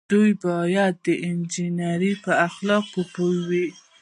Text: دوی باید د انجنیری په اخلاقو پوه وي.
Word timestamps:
دوی 0.11 0.31
باید 0.45 0.93
د 1.05 1.07
انجنیری 1.27 2.13
په 2.23 2.31
اخلاقو 2.47 3.01
پوه 3.13 3.37
وي. 3.49 3.67